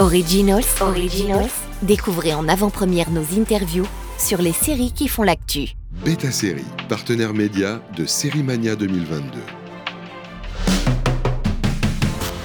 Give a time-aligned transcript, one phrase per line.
[0.00, 1.50] Originals, Originals.
[1.82, 3.86] Découvrez en avant-première nos interviews
[4.18, 5.68] sur les séries qui font l'actu.
[6.04, 9.38] Beta Série, partenaire média de Série Mania 2022.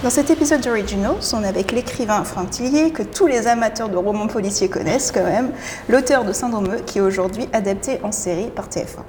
[0.03, 3.97] Dans cet épisode d'Originals, on est avec l'écrivain Franck Tillier, que tous les amateurs de
[3.97, 5.51] romans policiers connaissent quand même,
[5.87, 9.01] l'auteur de Syndrome E, qui est aujourd'hui adapté en série par TF1.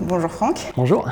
[0.00, 0.58] Bonjour Franck.
[0.76, 1.08] Bonjour.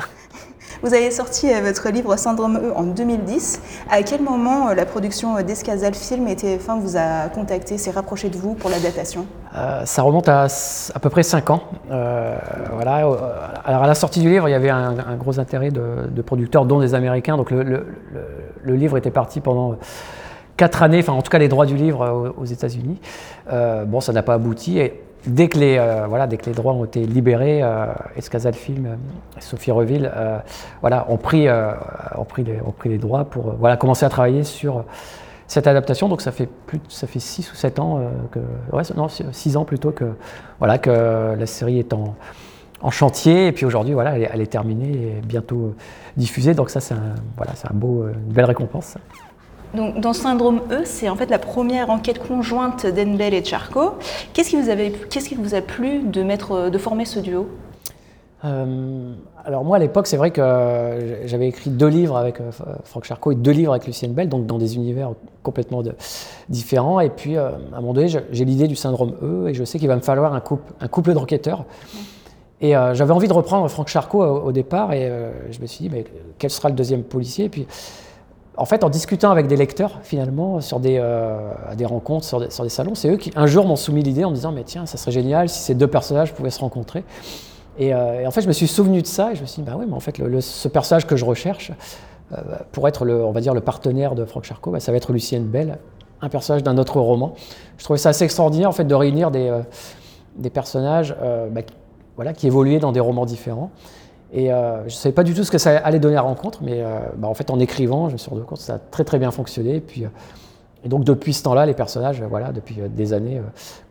[0.83, 3.61] Vous avez sorti euh, votre livre Syndrome E en 2010.
[3.91, 7.91] À quel moment euh, la production euh, d'Escazal Film et TF1 vous a contacté, s'est
[7.91, 9.27] rapproché de vous pour l'adaptation?
[9.85, 10.47] Ça remonte à
[10.95, 11.63] à peu près 5 ans.
[11.89, 13.05] voilà.
[13.65, 16.79] Alors à la sortie du livre, il y avait un, gros intérêt de, producteurs, dont
[16.79, 17.35] des Américains.
[17.35, 17.85] Donc le,
[18.65, 19.75] livre était parti pendant
[20.55, 23.01] quatre années, enfin en tout cas les droits du livre aux, États-Unis.
[23.87, 24.79] bon, ça n'a pas abouti.
[25.25, 28.85] Dès que les, euh, voilà, dès que les droits ont été libérés, euh, Escazal Film
[28.85, 28.95] euh,
[29.39, 30.11] Sophie Reville
[30.81, 34.43] voilà, ont, pris, ont, pris les, ont pris les droits pour voilà, commencer à travailler
[34.43, 34.83] sur
[35.47, 36.09] cette adaptation.
[36.09, 38.39] Donc ça fait, plus, ça fait 6 ou 7 ans, que,
[38.75, 40.13] ouais, non, 6 ans plutôt que,
[40.59, 42.15] voilà, que la série est en,
[42.81, 43.47] en chantier.
[43.47, 45.75] Et puis aujourd'hui, voilà, elle est, terminée et bientôt
[46.17, 46.53] diffusée.
[46.53, 48.97] Donc ça, c'est un beau, une belle récompense.
[49.73, 53.93] Donc, dans Syndrome E, c'est en fait la première enquête conjointe d'Enbel et de Charcot.
[54.33, 57.47] Qu'est-ce qui, vous avait, qu'est-ce qui vous a plu de, mettre, de former ce duo?
[58.43, 59.13] Euh,
[59.45, 60.41] alors moi à l'époque c'est vrai que
[61.25, 62.49] j'avais écrit deux livres avec euh,
[62.85, 65.11] Franck Charcot et deux livres avec Lucienne Bell, donc dans des univers
[65.43, 65.83] complètement
[66.49, 66.99] différents.
[66.99, 69.77] Et puis euh, à un moment donné j'ai l'idée du syndrome E et je sais
[69.77, 71.65] qu'il va me falloir un couple, un couple d'enquêteurs.
[72.63, 75.11] Et j'avais envie de reprendre Franck Charcot au, départ et
[75.49, 76.05] je me suis dit mais
[76.37, 77.45] quel sera le deuxième policier?
[77.45, 77.65] Et puis
[78.57, 82.39] en fait, en discutant avec des lecteurs, finalement, sur des, euh, à des rencontres, sur
[82.39, 84.85] des, salons, c'est eux qui, un jour, m'ont soumis l'idée en me disant Mais tiens,
[84.85, 87.03] ça serait génial si ces deux personnages pouvaient se rencontrer.
[87.79, 89.69] Et, euh, en fait, je me suis souvenu de ça et je me suis dit
[89.69, 91.71] Bah oui, mais en fait, ce personnage que je recherche,
[92.33, 92.37] euh,
[92.73, 95.13] pour être, le, on va dire, le partenaire de Franck Charcot, bah, ça va être
[95.13, 95.77] Lucienne Bell,
[96.21, 97.35] un personnage d'un autre roman.
[97.77, 99.49] Je trouvais ça assez extraordinaire, en fait, de réunir des,
[100.35, 101.15] des personnages
[101.51, 101.61] bah,
[102.17, 103.71] voilà, qui évoluaient dans des romans différents.
[104.33, 106.59] Et euh, je ne savais pas du tout ce que ça allait donner à rencontre,
[106.61, 108.79] mais euh, bah, en fait, en écrivant, je me suis rendu compte que ça a
[108.79, 109.83] très très bien fonctionné.
[109.95, 110.07] Et, euh,
[110.85, 113.39] donc, depuis ce temps-là, les personnages, voilà, depuis des années,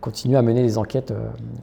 [0.01, 1.13] continuent à mener des enquêtes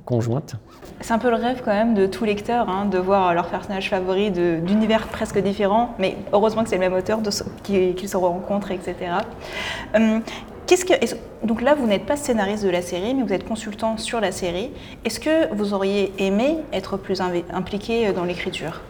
[0.06, 0.56] conjointes.
[1.02, 3.90] C'est un peu le rêve quand même de tout lecteur, hein, de voir leur personnage
[3.90, 7.20] favori d'univers presque différents, mais heureusement que c'est le même auteur,
[7.64, 8.96] qu'ils se rencontrent, etc.
[11.44, 14.32] Donc là, vous n'êtes pas scénariste de la série, mais vous êtes consultant sur la
[14.32, 14.72] série.
[15.06, 18.82] Est-ce que vous auriez aimé être plus impliqué dans l'écriture?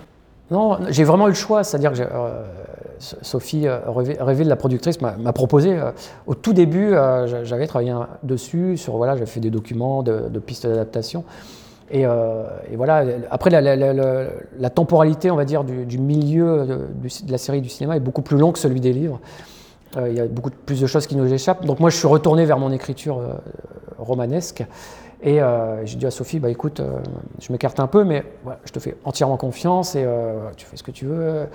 [0.50, 1.64] Non, j'ai vraiment eu le choix.
[1.64, 2.44] C'est-à-dire que euh,
[3.00, 5.78] Sophie euh, Réville, la productrice, m'a proposé.
[5.78, 5.92] Euh,
[6.26, 6.94] au tout début,
[7.44, 11.26] j'avais travaillé dessus, sur voilà, j'avais fait des documents de, pistes d'adaptation.
[11.92, 12.06] Et,
[12.76, 18.02] voilà, après, la, temporalité, on va dire, du, milieu de, la série du cinéma est
[18.02, 19.20] beaucoup plus longue que celui des livres.
[19.98, 21.66] Euh, il y a beaucoup plus de choses qui nous échappent.
[21.66, 23.34] Donc moi, je suis retourné vers mon écriture euh,
[23.98, 24.64] romanesque.
[25.24, 26.80] Et euh, j'ai dit à Sophie, bah, écoute,
[27.42, 28.24] je m'écarte un peu, mais
[28.66, 30.06] je te fais entièrement confiance et
[30.56, 31.48] tu fais ce que tu veux.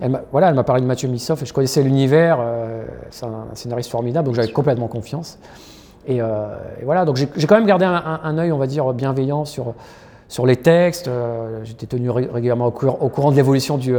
[0.00, 2.38] Elle voilà, elle m'a parlé de Mathieu Missoff et je connaissais l'univers.
[3.10, 5.38] c'est un, scénariste formidable, donc j'avais complètement confiance.
[6.08, 6.20] Et,
[6.82, 9.74] voilà, donc j'ai quand même gardé un, un, œil, on va dire, bienveillant sur,
[10.26, 11.10] sur les textes.
[11.64, 13.94] J'étais tenu régulièrement au, au courant de l'évolution du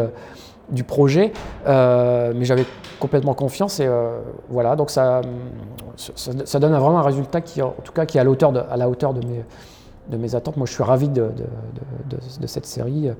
[0.69, 1.31] du projet,
[1.67, 2.65] euh, mais j'avais
[2.99, 5.21] complètement confiance et euh, voilà, donc ça,
[5.95, 8.29] ça, donne vraiment un résultat qui, en tout cas, qui est à, la
[8.89, 10.57] hauteur de mes, attentes.
[10.57, 11.31] Moi, je suis ravi de,
[12.45, 13.11] cette série,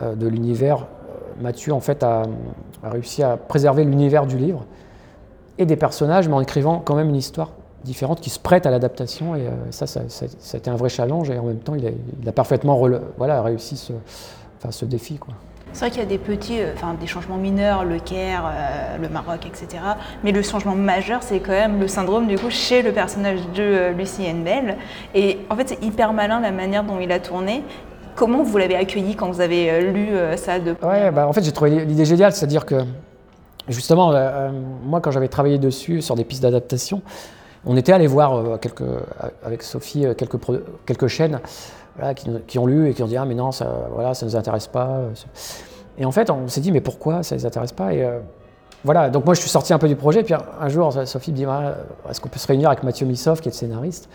[0.00, 0.86] euh, de l'univers.
[1.40, 2.22] Mathieu, en fait, a,
[2.82, 4.64] réussi à préserver l'univers du livre
[5.58, 7.50] et des personnages, mais en écrivant quand même une histoire
[7.84, 9.36] différente qui se prête à l'adaptation.
[9.36, 11.30] Et ça, ça, a été un vrai challenge.
[11.30, 12.80] Et en même temps, il a, parfaitement
[13.16, 13.92] voilà, réussi ce,
[14.70, 15.18] ce défi.
[15.18, 15.34] Quoi.
[15.72, 18.98] C'est vrai qu'il y a des petits, euh, enfin des changements mineurs, le Caire, euh,
[19.00, 19.82] le Maroc, etc.
[20.24, 23.62] Mais le changement majeur, c'est quand même le syndrome du coup chez le personnage de
[23.62, 24.76] euh, Lucienne Bell.
[25.14, 27.62] Et en fait, c'est hyper malin la manière dont il a tourné.
[28.16, 31.52] Comment vous l'avez accueilli quand vous avez lu ça de Ouais, bah, en fait, j'ai
[31.52, 32.74] trouvé l'idée géniale, c'est-à-dire que
[33.68, 34.12] justement,
[34.84, 37.00] moi, quand j'avais travaillé dessus sur des pistes d'adaptation,
[37.64, 38.82] on était allé voir quelques,
[39.44, 40.38] avec Sophie quelques,
[40.84, 41.38] quelques chaînes
[42.46, 44.66] qui, ont lu et qui ont dit ah mais non ça voilà ça nous intéresse
[44.66, 45.00] pas.
[45.98, 48.20] Et en fait on s'est dit mais pourquoi ça les intéresse pas et euh,
[48.84, 49.10] voilà.
[49.10, 51.44] Donc moi je suis sorti un peu du projet puis un, jour Sophie me dit
[51.46, 51.76] ah,
[52.08, 54.08] est-ce qu'on peut se réunir avec Mathieu Missoff qui est le scénariste?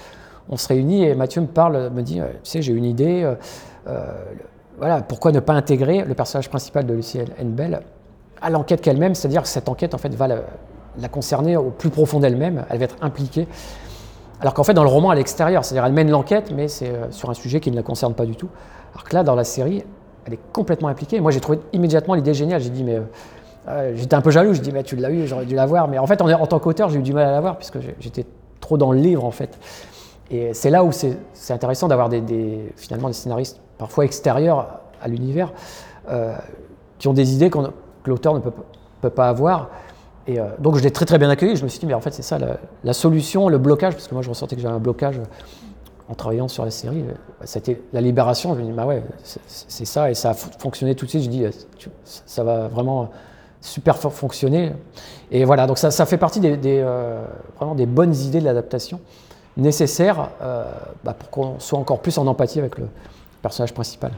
[0.49, 3.35] On se réunit et Mathieu me parle me dit tu sais j'ai une idée euh,
[3.87, 4.05] euh,
[4.77, 7.81] voilà pourquoi ne pas intégrer le personnage principal de Lucie Bell
[8.41, 9.15] à l'enquête qu'elle-même?
[9.15, 12.65] C'est-à-dire que cette enquête en fait va la concerner au plus profond d'elle-même.
[12.69, 13.47] Elle va être impliquée
[14.43, 17.09] alors qu'en fait, dans le roman, à l'extérieur, c'est-à-dire elle mène l'enquête, mais c'est euh,
[17.11, 18.49] sur un sujet qui ne la concerne pas du tout.
[18.93, 19.85] Alors que là, dans la série,
[20.25, 21.21] elle est complètement impliquée.
[21.21, 22.59] moi, j'ai trouvé immédiatement l'idée géniale.
[22.61, 23.03] J'ai dit, mais euh,
[23.69, 25.87] Euh, j'étais un peu jaloux, je dis, mais tu l'as eu, j'aurais dû l'avoir.
[25.87, 28.25] Mais en fait, en, en tant qu'auteur, j'ai eu du mal à l'avoir, puisque j'étais
[28.59, 29.57] trop dans le livre, en fait.
[30.29, 31.17] Et c'est là où c'est
[31.49, 35.53] intéressant d'avoir des, finalement des scénaristes parfois extérieurs à l'univers,
[36.99, 37.59] qui ont des idées que
[38.05, 39.69] l'auteur ne peut, pas avoir.
[40.27, 41.55] Et euh, donc je l'ai très très bien accueilli.
[41.55, 42.37] Je me suis dit, mais en fait, c'est ça
[42.83, 45.19] la, solution, le blocage, parce que moi je ressentais que j'avais un blocage
[46.09, 47.03] en travaillant sur la série.
[47.43, 48.55] C'était la libération.
[48.55, 49.03] Je me dis, bah ouais,
[49.47, 51.23] c'est ça, et ça a fonctionné tout de suite.
[51.23, 51.45] Je dis,
[52.03, 53.09] ça va vraiment
[53.63, 54.73] super fonctionner.
[55.31, 57.25] Et voilà, donc ça, ça fait partie des, euh,
[57.57, 58.99] vraiment des bonnes idées de l'adaptation
[59.55, 60.65] nécessaires euh,
[61.03, 62.87] bah, pour qu'on soit encore plus en empathie avec le
[63.41, 64.11] personnage principal.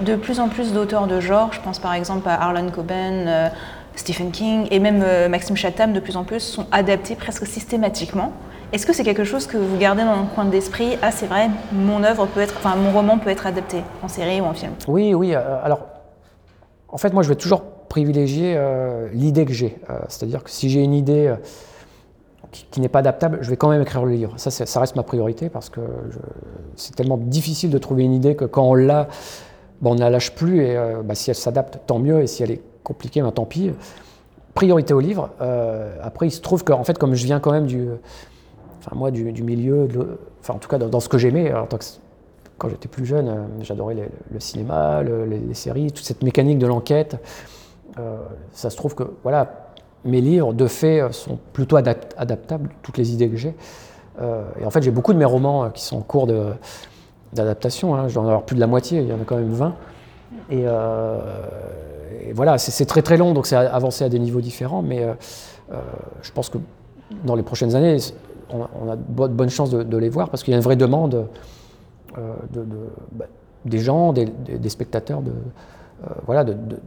[0.00, 3.48] De plus en plus d'auteurs de genre, je pense par exemple à Harlan Coben, euh,
[3.98, 8.32] Stephen King et même Maxime Chatham, de plus en plus sont adaptés presque systématiquement.
[8.72, 11.48] Est-ce que c'est quelque chose que vous gardez dans le coin d'esprit Ah, c'est vrai,
[11.72, 14.72] mon œuvre peut être, enfin mon roman peut être adapté en série ou en film?
[14.86, 15.34] Oui, oui.
[15.34, 15.80] alors,
[16.88, 19.78] en fait, moi, je vais toujours privilégier euh, l'idée que j'ai.
[19.90, 21.36] Euh, c'est-à-dire que si j'ai une idée euh,
[22.70, 24.34] qui, n'est pas adaptable, je vais quand même écrire le livre.
[24.36, 25.80] Ça, ça reste ma priorité parce que
[26.76, 29.08] c'est tellement difficile de trouver une idée que quand on l'a,
[29.82, 30.62] on ne la lâche plus.
[30.62, 32.22] Et bah, si elle s'adapte, tant mieux.
[32.22, 33.70] Et si elle est compliquée, ben, tant pis.
[34.54, 35.30] Priorité au livre.
[36.02, 37.86] après, il se trouve que, en fait, comme je viens quand même du,
[38.80, 39.86] enfin moi, du, milieu,
[40.40, 41.52] enfin en tout cas dans, ce que j'aimais,
[42.58, 47.18] quand j'étais plus jeune, j'adorais le cinéma, les, séries, toute cette mécanique de l'enquête.
[47.98, 48.16] Euh,
[48.52, 49.70] ça se trouve que voilà,
[50.04, 53.54] mes livres, de fait, euh, sont plutôt adaptables, toutes les idées que j'ai.
[54.20, 56.28] Euh, et en fait, j'ai beaucoup de mes romans qui sont en cours
[57.32, 57.94] d'adaptation.
[57.94, 58.08] Hein.
[58.08, 59.74] Je dois en avoir plus de la moitié, il y en a quand même 20.
[60.50, 60.64] Et,
[62.34, 65.06] voilà, c'est très très long, donc c'est avancé à des niveaux différents, mais
[66.22, 66.58] je pense que
[67.24, 67.96] dans les prochaines années,
[68.50, 71.28] on, a de bonnes chances de, les voir parce qu'il y a une vraie demande
[72.16, 72.64] de,
[73.12, 73.26] bah,
[73.64, 76.44] des gens, des, spectateurs de, euh, voilà,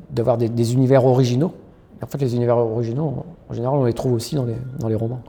[0.09, 1.53] d'avoir des, univers originaux.
[2.01, 5.21] en fait, les univers originaux, en général, on les trouve aussi dans les romans.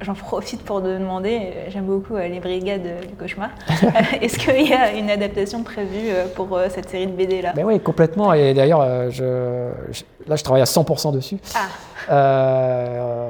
[0.00, 3.50] J'en profite pour te demander, j'aime beaucoup euh, les Brigades du Cauchemar.
[4.20, 7.64] Est-ce qu'il y a une adaptation prévue euh, pour cette série de BD là ben
[7.64, 8.32] Oui, complètement.
[8.32, 9.70] Et d'ailleurs, je,
[10.26, 11.38] là, je travaille à 100% dessus.
[12.08, 13.28] Ah.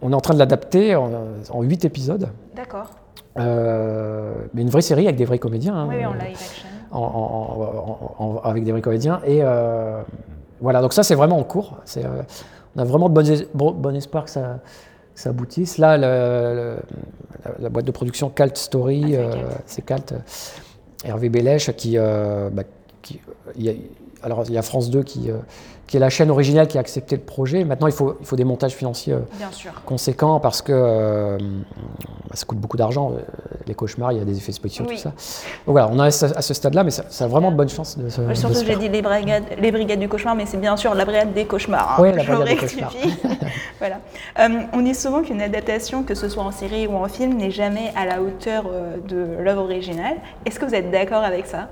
[0.00, 1.10] on est en train de l'adapter en,
[1.50, 2.28] en 8 épisodes.
[2.54, 2.90] D'accord.
[3.36, 5.74] mais une vraie série avec des vrais comédiens.
[5.74, 5.88] Hein.
[5.90, 6.68] Oui, en live action
[8.44, 9.20] avec des vrais comédiens.
[9.24, 10.00] Et euh,
[10.60, 11.78] voilà, donc ça c'est vraiment en cours.
[11.96, 12.22] Euh,
[12.76, 14.58] on a vraiment de bon, espoir que ça,
[15.20, 15.78] ça aboutisse.
[15.78, 19.30] Là, la, boîte de production Calt Story, ah,
[19.66, 20.14] c'est Calt.
[21.04, 22.64] Hervé Bélèche qui, bah,
[23.02, 23.20] qui
[24.22, 25.30] alors il y a France 2 qui,
[25.90, 27.64] qui est la chaîne originale qui a accepté le projet.
[27.64, 29.22] Maintenant, il faut, il faut des montages financiers euh,
[29.84, 31.36] conséquents parce que euh,
[32.32, 33.10] ça coûte beaucoup d'argent.
[33.10, 33.22] Euh,
[33.66, 35.08] les cauchemars, il y a des effets spéciaux, tout ça.
[35.08, 38.08] Donc voilà, on a à ce stade-là, mais ça, a vraiment de bonnes chances de
[38.08, 38.22] se.
[38.34, 41.32] surtout, j'ai dit les brigades, les brigades du cauchemar, mais c'est bien sûr la brigade
[41.32, 41.96] des cauchemars.
[41.98, 42.02] Hein.
[42.02, 42.94] Oui, la brigade des cauchemars.
[43.80, 43.98] voilà.
[44.72, 47.92] on dit souvent qu'une adaptation, que ce soit en série ou en film, n'est jamais
[47.96, 48.62] à la hauteur
[49.08, 50.18] de l'œuvre originale.
[50.46, 51.68] Est-ce que vous êtes d'accord avec ça?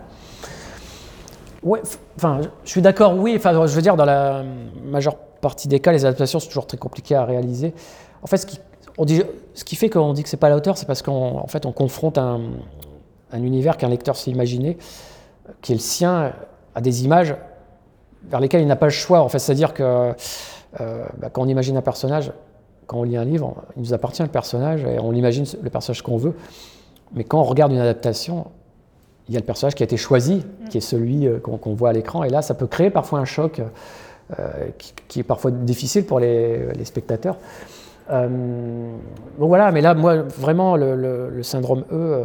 [1.62, 1.80] Ouais,
[2.16, 3.34] enfin, je suis d'accord, oui.
[3.36, 4.44] Enfin, je veux dire, dans la
[4.84, 7.74] majeure partie des cas, les adaptations sont toujours très compliquées à réaliser.
[8.22, 8.60] En fait, ce qui,
[8.96, 9.22] on dit,
[9.54, 11.72] ce fait qu'on dit que c'est pas à la hauteur, c'est parce qu'en fait, on
[11.72, 12.40] confronte un,
[13.32, 14.78] un univers qu'un lecteur s'est imaginé,
[15.62, 16.32] qui est le sien,
[16.74, 17.34] à des images
[18.28, 19.20] vers lesquelles il n'a pas le choix.
[19.20, 20.14] En fait, c'est-à-dire que
[20.80, 22.32] euh, bah, quand on imagine un personnage,
[22.86, 26.02] quand on lit un livre, il nous appartient le personnage et on imagine le personnage
[26.02, 26.34] qu'on veut.
[27.14, 28.46] Mais quand on regarde une adaptation,
[29.28, 31.90] il y a le personnage qui a été choisi, qui est celui euh, qu'on voit
[31.90, 33.60] à l'écran, et là, ça peut créer parfois un choc
[34.38, 34.48] euh,
[35.08, 37.36] qui, est parfois difficile pour les, spectateurs.
[38.10, 38.26] Euh,
[39.38, 42.24] donc voilà, mais là, moi, vraiment, le, syndrome E,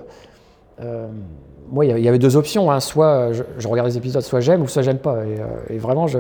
[1.72, 2.72] moi, il y avait deux options.
[2.72, 2.80] Hein.
[2.80, 5.20] Soit je, regarde les épisodes, soit j'aime, ou soit j'aime pas.
[5.70, 6.20] Et, vraiment, je,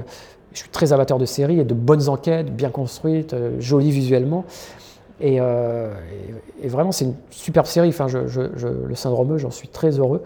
[0.54, 4.46] suis très amateur de séries et de bonnes enquêtes, bien construites, jolies visuellement.
[5.22, 5.40] Et,
[6.66, 7.90] vraiment, c'est une superbe série.
[7.90, 10.22] Enfin, le syndrome E, j'en suis très heureux.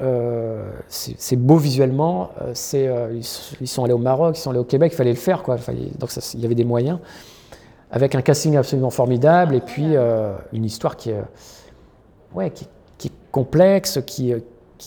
[0.00, 2.30] Euh, c'est beau visuellement.
[2.42, 3.20] Euh, euh,
[3.60, 5.42] ils, sont allés au Maroc, ils sont allés au Québec, il fallait le faire.
[5.42, 5.56] Quoi.
[5.56, 6.98] donc il y avait des moyens.
[7.90, 9.94] Avec un casting absolument formidable et puis
[10.52, 11.22] une histoire qui est,
[13.32, 14.34] complexe, qui,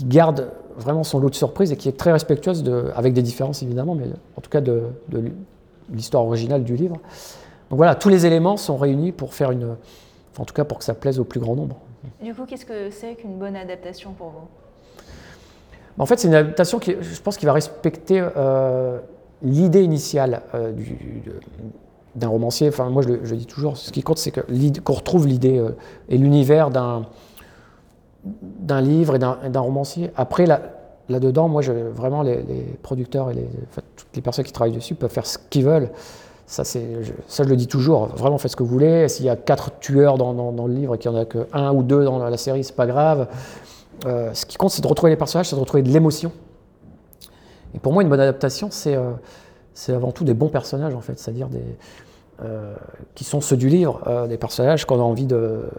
[0.03, 3.61] garde vraiment son lot de surprises et qui est très respectueuse, de, avec des différences
[3.63, 4.05] évidemment, mais
[4.37, 4.83] en tout cas de,
[5.91, 6.97] l'histoire originale du livre.
[7.69, 9.75] Donc voilà, tous les éléments sont réunis pour faire une.
[10.37, 11.77] en tout cas pour que ça plaise au plus grand nombre.
[12.21, 14.47] Du coup, qu'est-ce que c'est qu'une bonne adaptation pour vous?
[15.97, 18.99] En fait, c'est une adaptation qui, je pense, qui va respecter euh,
[19.43, 20.71] l'idée initiale euh,
[22.15, 22.69] d'un romancier.
[22.69, 25.71] Enfin, moi, je, dis toujours, ce qui compte, c'est qu'on retrouve l'idée euh,
[26.09, 27.05] et l'univers d'un
[28.81, 30.11] livre et d'un romancier.
[30.15, 31.61] Après, là-dedans, moi,
[31.93, 32.43] vraiment, les,
[32.81, 33.47] producteurs et les,
[33.95, 35.89] toutes les personnes qui travaillent dessus peuvent faire ce qu'ils veulent.
[36.47, 36.79] Ça, je,
[37.29, 38.07] je le dis toujours.
[38.07, 39.07] Vraiment, faites ce que vous voulez.
[39.07, 41.71] S'il y a quatre tueurs dans, le livre et qu'il n'y en a que un
[41.71, 43.27] ou deux dans la série, c'est pas grave.
[44.05, 46.31] Euh, ce qui compte, c'est de retrouver les personnages, c'est de retrouver de l'émotion.
[47.73, 49.13] Et pour moi, une bonne adaptation, c'est euh,
[49.89, 51.17] avant tout des bons personnages, en fait.
[51.19, 51.63] C'est-à-dire des,
[52.43, 52.75] euh,
[53.15, 55.69] qui sont ceux du livre, des personnages qu'on a envie de,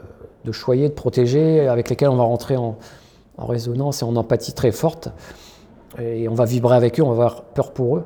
[0.51, 2.77] choyer, de protéger, avec lesquels on va rentrer en,
[3.39, 5.09] résonance et en empathie très forte.
[5.99, 8.05] Et on va vibrer avec eux, on va avoir peur pour eux.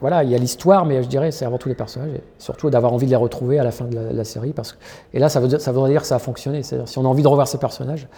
[0.00, 2.70] Voilà, il y a l'histoire, mais je dirais c'est avant tout les personnages, et surtout
[2.70, 4.52] d'avoir envie de les retrouver à la fin de la, série.
[4.52, 4.78] Parce que,
[5.12, 6.62] et là, ça voudrait dire que ça a fonctionné.
[6.62, 8.08] C'est-à-dire, si on a envie de revoir ces personnages,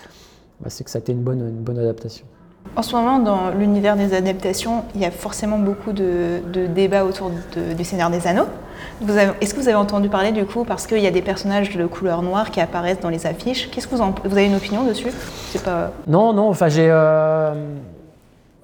[0.60, 2.26] bah, c'est que ça a été une bonne, une bonne adaptation.
[2.74, 6.40] En ce moment, dans l'univers des adaptations, il y a forcément beaucoup de,
[6.74, 8.46] débats autour du Seigneur des Anneaux.
[9.40, 11.86] Est-ce que vous avez entendu parler du coup, parce qu'il y a des personnages de
[11.86, 13.70] couleur noire qui apparaissent dans les affiches?
[13.70, 15.08] Qu'est-ce que vous, vous avez une opinion dessus?
[15.64, 15.92] Pas...
[16.06, 16.88] Non, non, enfin j'ai...
[16.90, 17.54] Euh,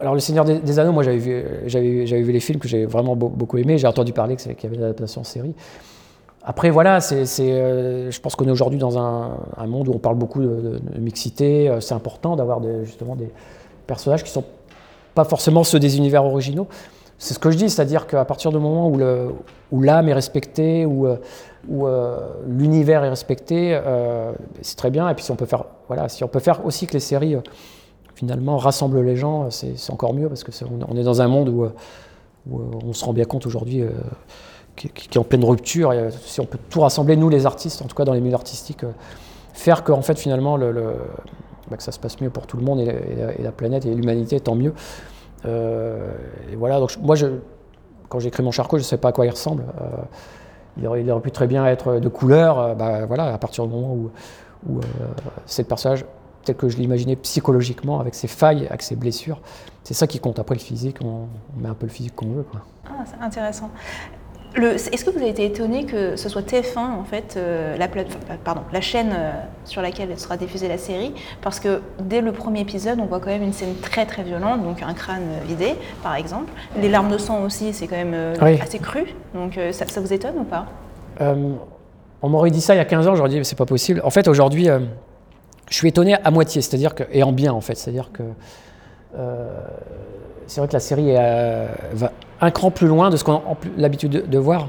[0.00, 2.86] alors, Le Seigneur des, Anneaux, moi, j'avais vu, j'avais, j'avais vu les films que j'ai
[2.86, 3.78] vraiment beaucoup aimé.
[3.78, 5.54] J'ai entendu parler qu'il y avait une adaptation en série.
[6.44, 10.40] Après, voilà, euh, je pense qu'on est aujourd'hui dans un, monde où on parle beaucoup
[10.40, 11.68] de, mixité.
[11.68, 13.30] Euh, c'est important d'avoir justement des
[13.86, 14.44] personnages qui ne sont
[15.14, 16.66] pas forcément ceux des univers originaux.
[17.18, 21.06] C'est ce que je dis, c'est-à-dire qu'à partir du moment où, l'âme est respectée, où,
[21.06, 22.18] euh,
[22.48, 23.80] l'univers est respecté,
[24.62, 25.08] c'est très bien.
[25.08, 27.36] Et puis si on peut faire, voilà, si on peut faire aussi que les séries
[28.16, 31.48] finalement rassemble les gens, c'est encore mieux parce que est, on est dans un monde
[31.50, 31.66] où,
[32.50, 33.84] on se rend bien compte aujourd'hui
[34.84, 35.92] euh, qui, est en pleine rupture.
[35.92, 38.34] Et, si on peut tout rassembler, nous les artistes, en tout cas dans les milieux
[38.34, 38.92] artistiques, euh,
[39.52, 40.72] faire que en fait finalement le,
[41.70, 44.40] bah, que ça se passe mieux pour tout le monde et, la, planète et l'humanité,
[44.40, 44.74] tant mieux.
[45.44, 46.12] Euh,
[46.50, 47.16] et voilà, donc moi
[48.08, 49.64] quand j'ai écrit mon charcot, je ne sais pas à quoi il ressemble.
[50.76, 52.76] il, aurait, pu très bien être de couleur.
[52.76, 54.10] Bah, voilà, à partir du moment où,
[54.68, 54.80] où
[55.46, 56.04] c'est le personnage
[56.44, 59.40] tel que je l'imaginais psychologiquement, avec ses failles, avec ses blessures.
[59.84, 60.38] C'est ça qui compte.
[60.38, 61.26] Après le physique, on,
[61.56, 62.46] met un peu le physique qu'on veut.
[62.86, 63.70] Ah, c'est intéressant.
[64.54, 67.88] Est-ce que vous avez été étonné que ce soit TF1, en fait, euh, la,
[68.44, 69.32] pardon, la chaîne euh,
[69.64, 71.12] sur laquelle sera diffusée la série?
[71.40, 74.62] Parce que dès le premier épisode, on voit quand même une scène très très violente,
[74.62, 76.52] donc un crâne vidé, par exemple.
[76.80, 79.06] Les larmes de sang aussi, c'est quand même euh, assez cru.
[79.34, 80.66] Donc ça, ça, vous étonne ou pas?
[82.24, 84.00] On m'aurait dit ça il y a 15 ans, j'aurais dit c'est pas possible.
[84.04, 84.68] En fait, aujourd'hui,
[85.70, 88.22] je suis étonné à moitié, c'est-à-dire que, et en bien en fait, c'est-à-dire que
[89.18, 89.46] euh,
[90.52, 93.42] c'est vrai que la série euh, va un cran plus loin de ce qu'on a
[93.78, 94.68] l'habitude de, voir,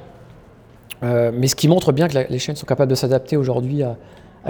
[1.03, 3.97] euh, mais ce qui montre bien que les chaînes sont capables de s'adapter aujourd'hui à,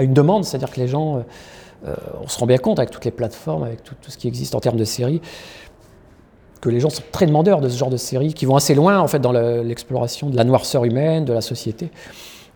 [0.00, 1.24] une demande, c'est-à-dire que les gens,
[1.84, 4.60] on se rend bien compte avec toutes les plateformes, avec tout, ce qui existe en
[4.60, 5.20] termes de séries,
[6.60, 8.98] que les gens sont très demandeurs de ce genre de séries, qui vont assez loin
[8.98, 11.90] en fait dans l'exploration de la noirceur humaine, de la société.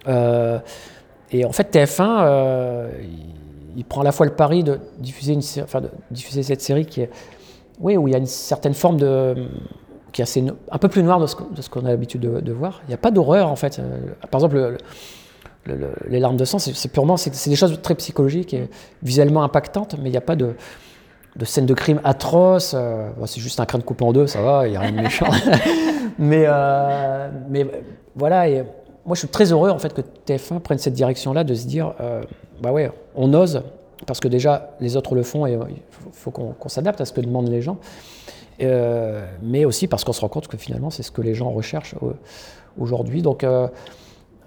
[0.06, 2.86] et en fait, TF1,
[3.76, 5.40] il prend à la fois le pari de diffuser
[6.42, 7.10] cette série qui est,
[7.80, 9.34] oui, où il y a une certaine forme de,
[10.12, 12.80] qui est assez, un peu plus noire de ce, qu'on a l'habitude de, voir.
[12.84, 13.78] Il n'y a pas d'horreur en fait.
[13.78, 13.98] Euh,
[14.30, 14.78] par exemple,
[16.08, 18.70] les larmes de sang, c'est purement, c'est des choses très psychologiques et
[19.02, 20.54] visuellement impactantes, mais il n'y a pas de,
[21.36, 22.74] de scène de crime atroce.
[22.74, 25.00] Euh, c'est juste un crâne coupé en deux, ça va, il n'y a rien de
[25.00, 25.28] méchant.
[26.18, 27.66] mais, euh, mais
[28.16, 28.64] voilà, et
[29.04, 31.94] moi je suis très heureux en fait que TF1 prenne cette direction-là, de se dire,
[32.62, 33.62] bah ouais, on ose,
[34.06, 37.20] parce que déjà les autres le font et il faut, qu'on s'adapte à ce que
[37.20, 37.78] demandent les gens.
[38.60, 41.50] Euh, mais aussi parce qu'on se rend compte que finalement c'est ce que les gens
[41.50, 42.12] recherchent euh,
[42.78, 43.22] aujourd'hui.
[43.22, 43.68] Donc euh,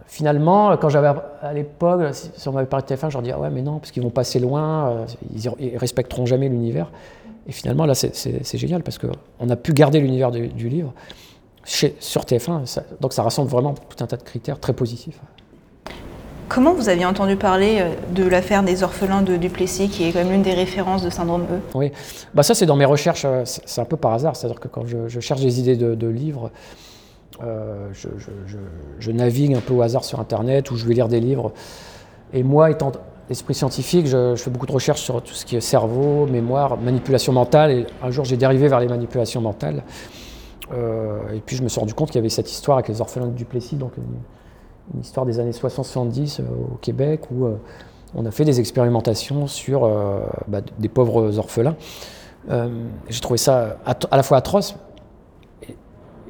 [0.06, 3.40] finalement, quand j'avais à l'époque, si, on m'avait parlé de TF1, je leur disais ah
[3.40, 6.92] ouais mais non, parce qu'ils vont passer loin, ils, respecteront jamais l'univers.
[7.48, 10.94] Et finalement là c'est génial parce qu'on a pu garder l'univers du, livre
[11.64, 15.20] sur TF1, donc ça rassemble vraiment tout un tas de critères très positifs.
[16.54, 20.20] Comment vous aviez entendu parler euh, de l'affaire des orphelins de Duplessis, qui est quand
[20.20, 21.60] même l'une des références de syndrome E?
[21.74, 21.94] Oui,
[22.34, 24.86] bah ça c'est dans mes recherches, euh, c'est un peu par hasard, c'est-à-dire que quand
[24.86, 26.52] je, cherche des idées de, livres,
[27.42, 31.54] euh, je, navigue un peu au hasard sur Internet ou je vais lire des livres.
[32.34, 32.92] Et moi, étant
[33.30, 37.32] esprit scientifique, je, fais beaucoup de recherches sur tout ce qui est cerveau, mémoire, manipulation
[37.32, 37.72] mentale.
[37.72, 39.84] Et un jour, j'ai dérivé vers les manipulations mentales.
[40.74, 43.28] et puis, je me suis rendu compte qu'il y avait cette histoire avec les orphelins
[43.28, 43.94] de Duplessis, donc
[45.00, 46.44] histoire des années 60-70 euh,
[46.74, 47.56] au Québec où euh,
[48.16, 51.76] on a fait des expérimentations sur euh, bah, des pauvres orphelins.
[53.08, 54.76] J'ai trouvé ça à, la fois atroce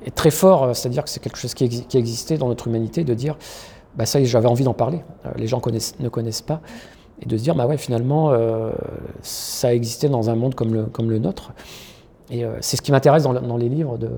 [0.06, 1.64] et, très fort, c'est-à-dire que c'est quelque chose qui,
[1.94, 3.38] existait dans notre humanité, de dire,
[3.96, 5.02] bah ça j'avais envie d'en parler,
[5.38, 5.62] les gens
[6.00, 6.60] ne connaissent pas,
[7.22, 8.36] et de se dire, bah ouais, finalement,
[9.22, 11.54] ça existait dans un monde comme le, comme le nôtre.
[12.30, 14.10] Et c'est ce qui m'intéresse dans, dans, les livres, de,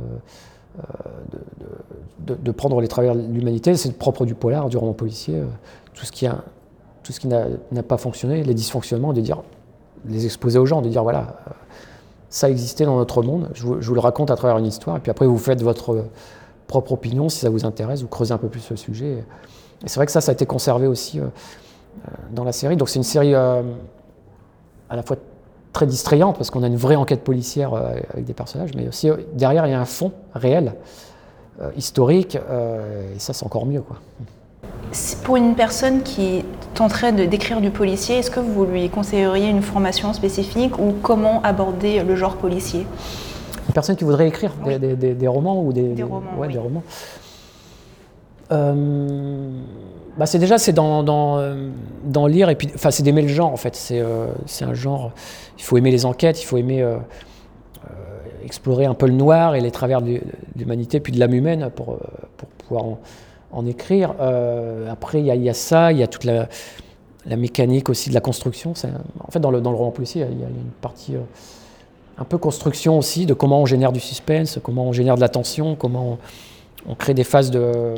[2.19, 3.75] de, de, prendre les travers de l'humanité.
[3.75, 5.35] C'est le propre du polar, du roman policier.
[5.39, 5.45] Euh,
[5.93, 6.43] tout ce qui, a,
[7.03, 9.43] tout ce qui n'a pas fonctionné, les dysfonctionnements, de dire,
[10.07, 11.51] les exposer aux gens, de dire voilà, euh,
[12.29, 13.49] ça existait dans notre monde.
[13.53, 16.05] Je vous, le raconte à travers une histoire, et puis après vous faites votre
[16.65, 19.23] propre opinion si ça vous intéresse, vous creusez un peu plus le sujet.
[19.83, 22.77] Et c'est vrai que ça, ça a été conservé aussi euh, euh, dans la série.
[22.77, 23.61] Donc c'est une série euh,
[24.89, 25.17] à la fois
[25.73, 29.09] très distrayante parce qu'on a une vraie enquête policière euh, avec des personnages, mais aussi
[29.09, 30.73] euh, derrière il y a un fond réel,
[31.61, 33.81] euh, historique, et ça c'est encore mieux.
[33.81, 33.97] Quoi.
[35.23, 39.61] Pour une personne qui tenterait de décrire du policier, est-ce que vous lui conseilleriez une
[39.63, 42.85] formation spécifique ou comment aborder le genre policier?
[43.67, 44.79] Une personne qui voudrait écrire des, Oui.
[44.79, 46.53] des- des- des romans ou des, Des romans, ouais, oui.
[46.53, 46.83] des romans?
[48.51, 49.32] Euh,
[50.17, 51.03] bah c'est déjà c'est dans,
[51.39, 51.69] euh,
[52.03, 53.75] dans lire et puis enfin c'est d'aimer le genre en fait.
[53.75, 54.27] C'est euh,
[54.61, 55.11] un genre
[55.57, 56.97] il faut aimer les enquêtes il faut aimer euh,
[58.43, 60.21] explorer un peu le noir et les travers de
[60.55, 61.97] l'humanité puis de l'âme humaine pour,
[62.37, 62.85] pour pouvoir
[63.51, 64.13] en, écrire.
[64.89, 66.47] Après il y, y a ça il y a toute la,
[67.25, 68.73] la mécanique aussi de la construction.
[69.19, 71.15] En fait dans le, dans le roman policier il y a, une partie
[72.17, 75.29] un peu construction aussi de comment on génère du suspense, comment on génère de la
[75.29, 76.19] tension, comment
[76.87, 77.95] on crée des phases de,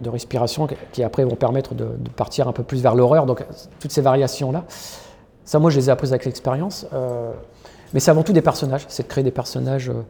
[0.00, 1.86] de respiration qui- après vont permettre de,
[2.16, 3.26] partir un peu plus vers l'horreur.
[3.26, 3.44] Donc
[3.80, 4.64] toutes ces variations-là,
[5.44, 6.86] ça moi je les ai apprises avec l'expérience.
[6.92, 7.32] Euh,
[7.94, 10.02] mais c'est avant tout des personnages, c'est de créer des personnages euh,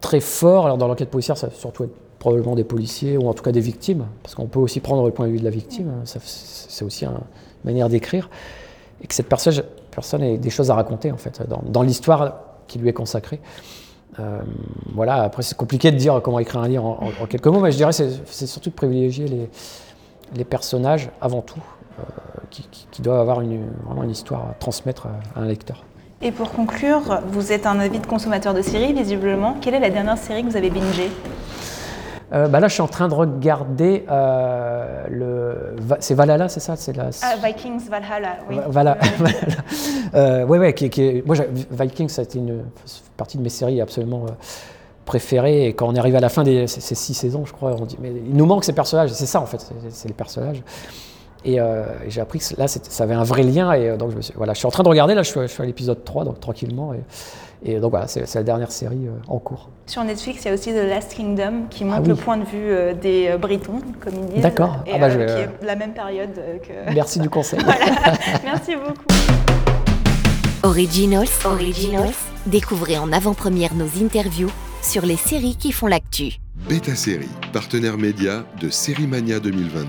[0.00, 0.66] très forts.
[0.66, 3.52] Alors dans l'enquête policière, ça va surtout être probablement des policiers ou en tout cas
[3.52, 5.88] des victimes, parce qu'on peut aussi prendre le point de vue de la victime.
[5.88, 6.02] hein.
[6.04, 8.28] C'est aussi un- une manière d'écrire
[9.02, 12.34] et que cette personne, ait des choses à raconter en fait dans l'histoire
[12.66, 13.40] qui lui est consacrée.
[14.18, 14.40] Euh,
[14.94, 17.76] voilà, après c'est compliqué de dire comment écrire un livre en, quelques mots, mais je
[17.76, 19.26] dirais c'est surtout de privilégier
[20.34, 21.62] les, personnages avant tout,
[21.98, 22.02] euh,
[22.50, 25.84] qui, doivent avoir une, vraiment une histoire à transmettre à, un lecteur.
[26.20, 29.54] Et pour conclure, vous êtes un avide consommateur de séries, visiblement.
[29.60, 31.10] Quelle est la dernière série que vous avez bingée?
[32.32, 35.76] Euh, bah là, je suis en train de regarder euh, le.
[36.00, 36.76] C'est Valhalla, c'est ça?
[36.76, 37.08] C'est la.
[37.22, 38.58] Ah, Vikings Valhalla, oui.
[38.68, 38.98] Voilà.
[40.14, 41.36] Euh, ouais, ouais, qui, qui est- moi,
[41.70, 42.64] Vikings, ça a été une
[43.18, 44.32] partie de mes séries absolument euh,
[45.04, 45.66] préférées.
[45.66, 47.84] Et quand on est arrivé à la fin des ces, six saisons, je crois, on
[47.84, 49.10] dit, mais il nous manque ces personnages.
[49.12, 50.62] C'est ça, en fait, c'est- les personnages.
[51.44, 53.70] Et, euh, et j'ai appris que là, ça avait un vrai lien.
[53.72, 55.14] Et donc, je, me suis- voilà, je suis en train de regarder.
[55.14, 56.94] Là, je suis, je suis à l'épisode 3, donc tranquillement.
[56.94, 57.00] Et,
[57.64, 59.68] et donc, voilà, c'est la dernière série euh, en cours.
[59.86, 62.08] Sur Netflix, il y a aussi The Last Kingdom qui montre Ah oui.
[62.08, 64.42] le point de vue euh, des euh, Britons, comme ils disent.
[64.42, 64.82] D'accord.
[64.86, 66.30] Et Ah bah, euh, je qui est la même période
[66.62, 66.92] que.
[66.94, 67.60] Merci du conseil.
[68.44, 69.04] Merci beaucoup.
[70.62, 72.14] Originals, Originals,
[72.46, 74.50] découvrez en avant-première nos interviews
[74.82, 76.34] sur les séries qui font l'actu.
[76.68, 79.86] Beta Série, partenaire média de Série Mania 2022.